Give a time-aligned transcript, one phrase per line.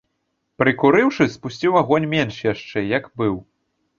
[0.61, 3.35] Прыкурыўшы, спусціў агонь менш яшчэ, як быў.